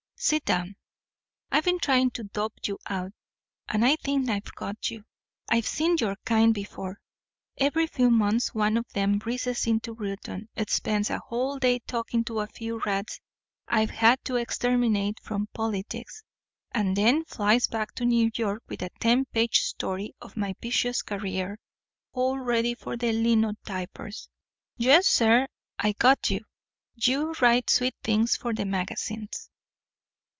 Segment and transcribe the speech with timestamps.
[0.23, 0.75] "Sit down.
[1.51, 3.11] I've been trying to dope you out,
[3.67, 5.03] and I think I've got you.
[5.49, 6.99] I've seen your kind before.
[7.57, 12.41] Every few months one of 'em breezes into Reuton, spends a whole day talking to
[12.41, 13.19] a few rats
[13.67, 16.23] I've had to exterminate from politics,
[16.71, 21.01] and then flies back to New York with a ten page story of my vicious
[21.01, 21.57] career
[22.13, 24.27] all ready for the linotypers.
[24.77, 25.47] Yes, sir
[25.79, 26.45] I got you.
[26.93, 29.47] You write sweet things for the magazines."